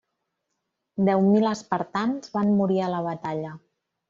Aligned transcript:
Deu 1.09 1.21
mil 1.25 1.49
espartans 1.49 2.33
van 2.39 2.51
morir 2.63 2.81
a 2.87 2.89
la 2.97 3.05
batalla. 3.11 3.55